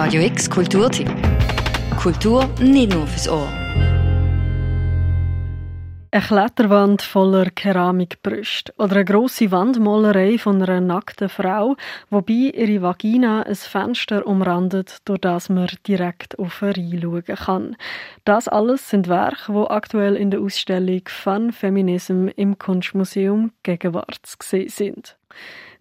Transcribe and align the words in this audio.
Radio 0.00 0.22
X 0.22 0.48
Kulturtipp. 0.48 1.10
Kultur 2.00 2.48
nicht 2.60 2.94
nur 2.94 3.04
fürs 3.08 3.28
Ohr. 3.28 3.48
Eine 6.12 6.22
Kletterwand 6.22 7.02
voller 7.02 7.46
Keramikbrüste 7.50 8.72
oder 8.78 8.94
eine 8.94 9.04
grosse 9.04 9.50
Wandmalerei 9.50 10.38
von 10.38 10.62
einer 10.62 10.80
nackten 10.80 11.28
Frau, 11.28 11.74
wobei 12.10 12.52
ihre 12.54 12.80
Vagina 12.80 13.42
ein 13.42 13.56
Fenster 13.56 14.24
umrandet, 14.24 14.98
durch 15.04 15.18
das 15.18 15.48
man 15.48 15.68
direkt 15.84 16.38
auf 16.38 16.62
reinschauen 16.62 17.24
kann. 17.24 17.76
Das 18.24 18.46
alles 18.46 18.88
sind 18.88 19.08
Werke, 19.08 19.52
die 19.52 19.68
aktuell 19.68 20.14
in 20.14 20.30
der 20.30 20.40
Ausstellung 20.40 21.02
Fun 21.08 21.50
Feminism 21.50 22.28
im 22.36 22.56
Kunstmuseum 22.56 23.50
Gegenwart 23.64 24.20
zu 24.22 24.36
sehen 24.44 24.68
sind. 24.68 25.16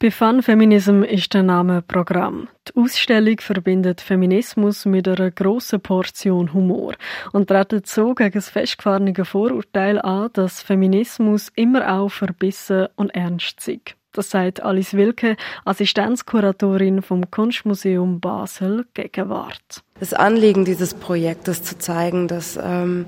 Bei 0.00 0.12
Fun 0.12 0.44
Feminism 0.44 1.02
ist 1.02 1.34
der 1.34 1.42
Name 1.42 1.82
Programm. 1.82 2.46
Die 2.68 2.80
Ausstellung 2.80 3.40
verbindet 3.40 4.00
Feminismus 4.00 4.86
mit 4.86 5.08
einer 5.08 5.32
grossen 5.32 5.80
Portion 5.80 6.54
Humor 6.54 6.94
und 7.32 7.48
tretet 7.48 7.88
so 7.88 8.14
gegen 8.14 8.30
das 8.30 8.48
festgefahrene 8.48 9.12
Vorurteil 9.24 10.00
an, 10.00 10.30
dass 10.34 10.62
Feminismus 10.62 11.48
immer 11.56 11.92
auch 11.92 12.10
verbissen 12.10 12.86
und 12.94 13.10
ernst 13.10 13.60
sei. 13.60 13.80
Das 14.12 14.30
sagt 14.30 14.62
Alice 14.62 14.94
Wilke, 14.94 15.36
Assistenzkuratorin 15.64 17.02
vom 17.02 17.28
Kunstmuseum 17.28 18.20
Basel 18.20 18.86
Gegenwart. 18.94 19.82
Das 19.98 20.14
Anliegen 20.14 20.64
dieses 20.64 20.94
Projektes 20.94 21.64
zu 21.64 21.76
zeigen, 21.76 22.28
dass 22.28 22.56
ähm, 22.62 23.06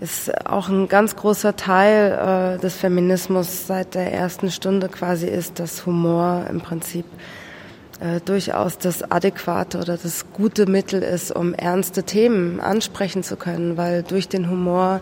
ist 0.00 0.46
auch 0.46 0.68
ein 0.68 0.88
ganz 0.88 1.16
großer 1.16 1.56
Teil 1.56 2.56
äh, 2.56 2.60
des 2.60 2.74
Feminismus 2.74 3.66
seit 3.66 3.94
der 3.94 4.12
ersten 4.12 4.50
Stunde 4.50 4.88
quasi 4.88 5.26
ist, 5.26 5.58
dass 5.58 5.86
Humor 5.86 6.46
im 6.50 6.60
Prinzip 6.60 7.04
äh, 8.00 8.20
durchaus 8.20 8.78
das 8.78 9.08
adäquate 9.10 9.78
oder 9.78 9.96
das 9.96 10.26
gute 10.32 10.66
Mittel 10.66 11.02
ist, 11.02 11.30
um 11.30 11.54
ernste 11.54 12.02
Themen 12.02 12.60
ansprechen 12.60 13.22
zu 13.22 13.36
können, 13.36 13.76
weil 13.76 14.02
durch 14.02 14.28
den 14.28 14.50
Humor, 14.50 15.00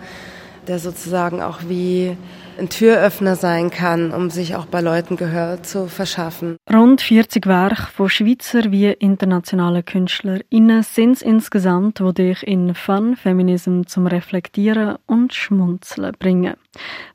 der 0.68 0.78
sozusagen 0.78 1.42
auch 1.42 1.60
wie 1.66 2.16
ein 2.58 2.68
Türöffner 2.68 3.36
sein 3.36 3.70
kann, 3.70 4.12
um 4.12 4.30
sich 4.30 4.54
auch 4.54 4.66
bei 4.66 4.80
Leuten 4.80 5.16
Gehör 5.16 5.62
zu 5.62 5.86
verschaffen. 5.86 6.56
Rund 6.72 7.00
40 7.00 7.46
Werke 7.46 7.86
von 7.94 8.08
Schweizer 8.08 8.70
wie 8.70 8.90
internationalen 8.90 9.84
KünstlerInnen 9.84 10.82
sind 10.82 11.12
es 11.12 11.22
insgesamt, 11.22 12.00
die 12.00 12.14
dich 12.14 12.46
in 12.46 12.74
Fun 12.74 13.16
Feminism 13.16 13.82
zum 13.86 14.06
Reflektieren 14.06 14.96
und 15.06 15.34
Schmunzeln 15.34 16.14
bringen. 16.18 16.54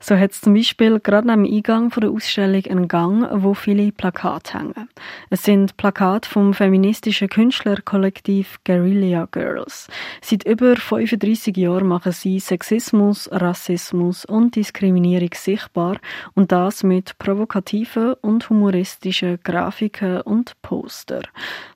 So 0.00 0.16
hat 0.16 0.30
es 0.30 0.40
zum 0.40 0.54
Beispiel 0.54 1.00
gerade 1.00 1.32
am 1.32 1.44
Eingang 1.44 1.90
der 1.90 2.10
Ausstellung 2.10 2.64
einen 2.66 2.88
Gang, 2.88 3.28
wo 3.42 3.54
viele 3.54 3.90
Plakate 3.90 4.58
hängen. 4.58 4.88
Es 5.30 5.42
sind 5.42 5.76
Plakate 5.76 6.28
vom 6.28 6.54
feministischen 6.54 7.28
Künstlerkollektiv 7.28 8.58
Guerilla 8.64 9.26
Girls. 9.30 9.88
Seit 10.22 10.44
über 10.44 10.76
35 10.76 11.56
Jahren 11.56 11.88
machen 11.88 12.12
sie 12.12 12.38
Sexismus, 12.38 13.28
Rassismus 13.32 14.24
und 14.24 14.54
Diskriminierung 14.54 15.27
sichtbar 15.34 15.98
und 16.34 16.52
das 16.52 16.82
mit 16.82 17.18
provokativen 17.18 18.14
und 18.14 18.48
humoristischen 18.50 19.38
Grafiken 19.42 20.20
und 20.22 20.60
Poster. 20.62 21.22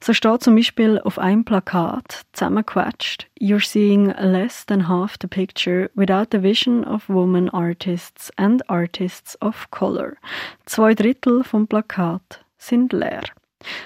So 0.02 0.12
steht 0.12 0.42
zum 0.42 0.56
Beispiel 0.56 1.00
auf 1.00 1.18
einem 1.18 1.44
Plakat 1.44 2.22
zusammengequetscht 2.32 3.26
You're 3.40 3.64
seeing 3.64 4.14
less 4.18 4.64
than 4.66 4.88
half 4.88 5.16
the 5.20 5.26
picture 5.26 5.90
without 5.94 6.28
the 6.30 6.42
vision 6.42 6.84
of 6.84 7.08
woman 7.08 7.48
artists 7.50 8.30
and 8.36 8.62
artists 8.70 9.36
of 9.42 9.68
color. 9.70 10.16
Zwei 10.66 10.94
Drittel 10.94 11.42
vom 11.42 11.66
Plakat 11.66 12.44
sind 12.58 12.92
leer. 12.92 13.22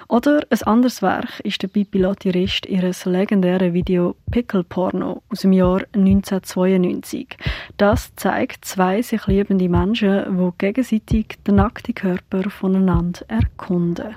Oder 0.09 0.43
ein 0.51 0.63
anderes 0.63 1.03
Werk 1.03 1.41
ist 1.41 1.63
der 1.63 1.69
Bibi 1.69 1.99
Lottirist 1.99 2.67
ihres 2.67 3.05
legendären 3.05 3.73
Video 3.73 4.17
Pickle 4.31 4.65
Porno 4.65 5.23
aus 5.31 5.41
dem 5.41 5.53
Jahr 5.53 5.83
1992. 5.95 7.37
Das 7.77 8.15
zeigt 8.17 8.65
zwei 8.65 9.03
sich 9.03 9.27
liebende 9.27 9.69
Menschen, 9.69 10.39
die 10.39 10.51
gegenseitig 10.59 11.39
den 11.47 11.57
nackten 11.57 11.95
Körper 11.95 12.51
voneinander 12.51 13.21
erkunden. 13.29 14.17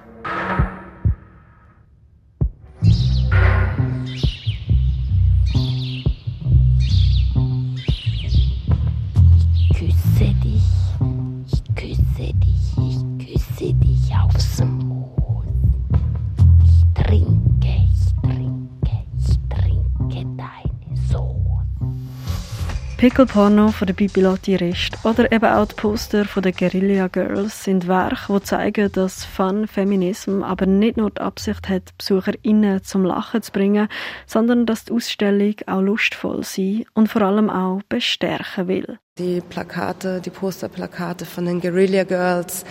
Pickle-Porno 22.99 23.71
von 23.71 23.87
der 23.87 23.93
Bibilotti 23.93 24.57
Rist 24.57 24.97
oder 25.05 25.31
eben 25.31 25.45
auch 25.45 25.65
die 25.65 25.75
Poster 25.75 26.25
von 26.25 26.43
der 26.43 26.51
Guerilla 26.51 27.07
Girls 27.07 27.63
sind 27.63 27.87
Werke, 27.87 28.33
die 28.33 28.43
zeigen, 28.43 28.91
dass 28.91 29.23
Fun 29.23 29.67
Feminism 29.67 30.43
aber 30.43 30.65
nicht 30.65 30.97
nur 30.97 31.09
die 31.09 31.21
Absicht 31.21 31.69
hat, 31.69 31.97
BesucherInnen 31.97 32.83
zum 32.83 33.05
Lachen 33.05 33.41
zu 33.41 33.53
bringen, 33.53 33.87
sondern 34.25 34.65
dass 34.65 34.83
die 34.83 34.91
Ausstellung 34.91 35.55
auch 35.65 35.79
lustvoll 35.79 36.43
sein 36.43 36.83
und 36.93 37.07
vor 37.07 37.21
allem 37.21 37.49
auch 37.49 37.81
bestärken 37.87 38.67
will. 38.67 38.99
Die 39.17 39.39
Plakate, 39.39 40.19
die 40.19 40.29
Posterplakate 40.29 41.23
von 41.23 41.45
den 41.45 41.61
Guerilla 41.61 42.03
Girls, 42.03 42.65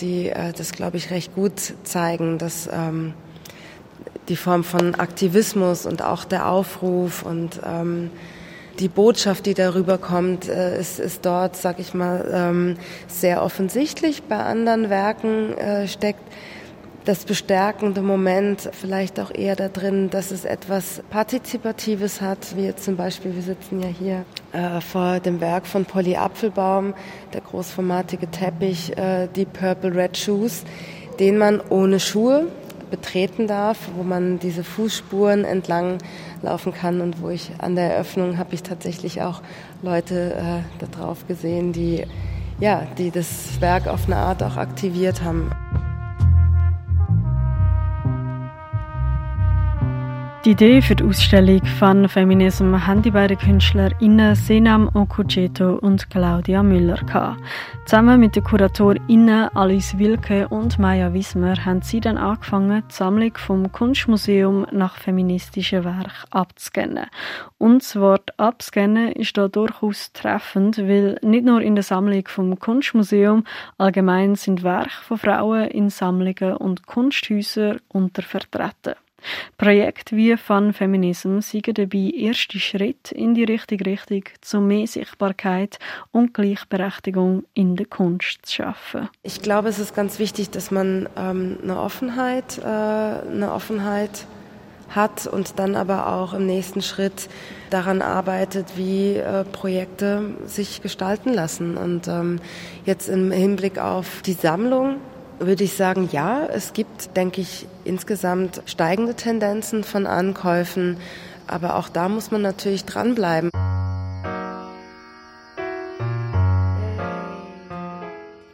die 0.00 0.28
äh, 0.28 0.52
das, 0.52 0.70
glaube 0.70 0.98
ich, 0.98 1.10
recht 1.10 1.34
gut 1.34 1.74
zeigen, 1.82 2.38
dass 2.38 2.68
ähm, 2.72 3.12
die 4.28 4.36
Form 4.36 4.62
von 4.62 4.94
Aktivismus 4.94 5.84
und 5.84 6.00
auch 6.00 6.22
der 6.22 6.48
Aufruf 6.48 7.24
und 7.24 7.60
ähm, 7.66 8.12
die 8.78 8.88
Botschaft, 8.88 9.46
die 9.46 9.54
darüber 9.54 9.98
kommt, 9.98 10.48
äh, 10.48 10.78
ist, 10.78 10.98
ist 10.98 11.24
dort, 11.24 11.56
sag 11.56 11.78
ich 11.78 11.94
mal, 11.94 12.28
ähm, 12.32 12.76
sehr 13.08 13.42
offensichtlich. 13.42 14.22
Bei 14.24 14.38
anderen 14.38 14.90
Werken 14.90 15.56
äh, 15.56 15.88
steckt 15.88 16.20
das 17.04 17.24
bestärkende 17.24 18.00
Moment 18.00 18.70
vielleicht 18.72 19.20
auch 19.20 19.30
eher 19.30 19.56
da 19.56 19.68
drin, 19.68 20.08
dass 20.08 20.30
es 20.30 20.44
etwas 20.44 21.02
Partizipatives 21.10 22.20
hat, 22.20 22.56
wie 22.56 22.64
jetzt 22.64 22.84
zum 22.84 22.96
Beispiel, 22.96 23.34
wir 23.34 23.42
sitzen 23.42 23.82
ja 23.82 23.88
hier 23.88 24.24
äh, 24.52 24.80
vor 24.80 25.20
dem 25.20 25.40
Werk 25.40 25.66
von 25.66 25.84
Polly 25.84 26.16
Apfelbaum, 26.16 26.94
der 27.34 27.42
großformatige 27.42 28.30
Teppich, 28.30 28.96
äh, 28.96 29.28
die 29.34 29.44
Purple 29.44 29.94
Red 29.94 30.16
Shoes, 30.16 30.64
den 31.18 31.36
man 31.36 31.60
ohne 31.68 32.00
Schuhe 32.00 32.46
betreten 32.90 33.46
darf, 33.46 33.78
wo 33.96 34.02
man 34.02 34.38
diese 34.38 34.64
Fußspuren 34.64 35.44
entlang 35.44 35.98
laufen 36.42 36.72
kann 36.72 37.00
und 37.00 37.20
wo 37.20 37.30
ich 37.30 37.50
an 37.58 37.74
der 37.74 37.92
Eröffnung 37.94 38.38
habe 38.38 38.54
ich 38.54 38.62
tatsächlich 38.62 39.22
auch 39.22 39.42
Leute 39.82 40.34
äh, 40.34 40.62
da 40.78 40.86
drauf 40.86 41.26
gesehen, 41.26 41.72
die 41.72 42.04
ja, 42.60 42.86
die 42.98 43.10
das 43.10 43.60
Werk 43.60 43.88
auf 43.88 44.06
eine 44.06 44.16
Art 44.16 44.42
auch 44.42 44.56
aktiviert 44.56 45.22
haben. 45.22 45.50
Die 50.44 50.50
Idee 50.50 50.82
für 50.82 50.94
die 50.94 51.04
Ausstellung 51.04 51.64
Fun 51.64 52.06
Feminism 52.06 52.86
haben 52.86 53.00
die 53.00 53.12
beiden 53.12 53.38
KünstlerInnen 53.38 54.34
Senam 54.34 54.90
Okucheto 54.92 55.76
und 55.76 56.10
Claudia 56.10 56.62
Müller 56.62 56.98
gehabt. 56.98 57.40
Zusammen 57.86 58.20
mit 58.20 58.36
den 58.36 58.44
KuratorInnen 58.44 59.48
Alice 59.56 59.96
Wilke 59.96 60.46
und 60.48 60.78
Maya 60.78 61.14
Wismer 61.14 61.64
haben 61.64 61.80
sie 61.80 62.00
dann 62.00 62.18
angefangen, 62.18 62.82
die 62.90 62.94
Sammlung 62.94 63.32
vom 63.38 63.72
Kunstmuseum 63.72 64.66
nach 64.70 64.98
feministischen 64.98 65.82
Werken 65.82 66.12
abzuscannen. 66.30 67.06
Und 67.56 67.82
das 67.82 67.96
Wort 67.96 68.38
abscannen 68.38 69.12
ist 69.12 69.38
da 69.38 69.48
durchaus 69.48 70.12
treffend, 70.12 70.76
weil 70.76 71.18
nicht 71.22 71.46
nur 71.46 71.62
in 71.62 71.74
der 71.74 71.84
Sammlung 71.84 72.28
vom 72.28 72.58
Kunstmuseum 72.58 73.44
allgemein 73.78 74.34
sind 74.34 74.62
Werke 74.62 74.90
von 75.08 75.16
Frauen 75.16 75.68
in 75.68 75.88
Sammlungen 75.88 76.58
und 76.58 76.86
Kunsthäusern 76.86 77.80
untervertreten. 77.88 78.96
Projekte 79.58 80.16
wie 80.16 80.36
Fun 80.36 80.72
Feminism 80.72 81.40
seien 81.40 81.74
dabei 81.74 82.10
erste 82.14 82.58
Schritt 82.58 83.12
in 83.12 83.34
die 83.34 83.44
richtige 83.44 83.86
Richtung, 83.86 84.24
zu 84.40 84.60
mehr 84.60 84.86
Sichtbarkeit 84.86 85.78
und 86.12 86.34
Gleichberechtigung 86.34 87.44
in 87.54 87.76
der 87.76 87.86
Kunst 87.86 88.46
zu 88.46 88.56
schaffen. 88.56 89.08
Ich 89.22 89.42
glaube, 89.42 89.68
es 89.68 89.78
ist 89.78 89.94
ganz 89.94 90.18
wichtig, 90.18 90.50
dass 90.50 90.70
man 90.70 91.08
ähm, 91.16 91.58
eine 91.62 91.80
Offenheit, 91.80 92.58
äh, 92.58 92.64
eine 92.64 93.52
Offenheit 93.52 94.26
hat 94.90 95.26
und 95.26 95.58
dann 95.58 95.74
aber 95.74 96.08
auch 96.08 96.34
im 96.34 96.46
nächsten 96.46 96.82
Schritt 96.82 97.28
daran 97.70 98.02
arbeitet, 98.02 98.76
wie 98.76 99.16
äh, 99.16 99.44
Projekte 99.44 100.34
sich 100.46 100.82
gestalten 100.82 101.32
lassen. 101.32 101.76
Und 101.76 102.08
ähm, 102.08 102.40
jetzt 102.84 103.08
im 103.08 103.30
Hinblick 103.30 103.78
auf 103.78 104.22
die 104.22 104.34
Sammlung 104.34 104.96
würde 105.38 105.64
ich 105.64 105.74
sagen, 105.74 106.08
ja, 106.12 106.46
es 106.46 106.72
gibt, 106.72 107.16
denke 107.16 107.40
ich, 107.40 107.66
insgesamt 107.84 108.62
steigende 108.66 109.14
Tendenzen 109.14 109.84
von 109.84 110.06
Ankäufen, 110.06 110.96
aber 111.46 111.76
auch 111.76 111.88
da 111.88 112.08
muss 112.08 112.30
man 112.30 112.42
natürlich 112.42 112.84
dranbleiben. 112.84 113.50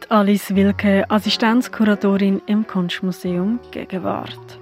Alice 0.09 0.57
Wilke, 0.57 1.09
Assistenzkuratorin 1.09 2.43
im 2.47 2.67
Kunstmuseum 2.67 3.61
Gegenwart. 3.71 4.59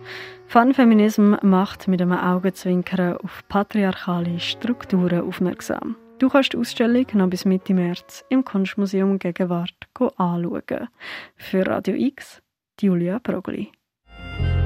Fun 0.47 0.75
Feminism 0.75 1.35
macht 1.43 1.89
mit 1.89 2.03
einem 2.03 2.13
Augenzwinkern 2.13 3.17
auf 3.17 3.43
patriarchale 3.49 4.41
Strukturen 4.41 5.27
aufmerksam. 5.27 5.97
Du 6.19 6.29
kannst 6.29 6.53
die 6.53 6.57
Ausstellung 6.57 7.07
noch 7.15 7.29
bis 7.29 7.45
Mitte 7.45 7.75
März 7.75 8.25
im 8.29 8.45
Kunstmuseum 8.45 9.19
Gegenwart 9.21 9.75
anschauen. 10.17 10.89
Für 11.37 11.67
Radio 11.67 11.95
X, 11.95 12.43
Julia 12.81 13.21
Brogli. 13.23 13.71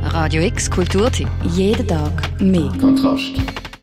Radio 0.02 0.42
X 0.42 0.70
Kulturtipp. 0.70 1.28
Jeden 1.44 1.86
Tag 1.86 2.40
mehr. 2.40 2.72
Kontrast. 2.80 3.61